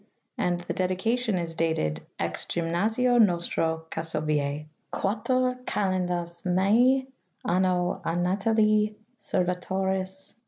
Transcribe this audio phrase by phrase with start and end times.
[0.01, 0.07] P."
[0.39, 7.05] and the dedication is dated "ex Gymnasio nostro Cassovise^ IIII Calendas Maij.
[7.45, 10.33] Anno a Natali Servatoris.